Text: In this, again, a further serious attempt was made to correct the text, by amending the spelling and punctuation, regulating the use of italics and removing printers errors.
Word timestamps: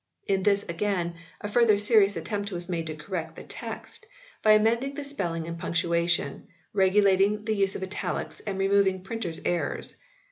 In 0.27 0.41
this, 0.41 0.63
again, 0.67 1.13
a 1.41 1.47
further 1.47 1.77
serious 1.77 2.15
attempt 2.17 2.51
was 2.51 2.67
made 2.67 2.87
to 2.87 2.95
correct 2.95 3.35
the 3.35 3.43
text, 3.43 4.07
by 4.41 4.53
amending 4.53 4.95
the 4.95 5.03
spelling 5.03 5.47
and 5.47 5.59
punctuation, 5.59 6.47
regulating 6.73 7.45
the 7.45 7.53
use 7.53 7.75
of 7.75 7.83
italics 7.83 8.39
and 8.39 8.57
removing 8.57 9.03
printers 9.03 9.41
errors. 9.45 9.97